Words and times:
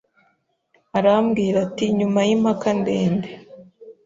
Arambwira 0.97 1.57
ati 1.67 1.85
Nyuma 1.97 2.19
y'impaka 2.27 2.67
ndende 2.79 3.29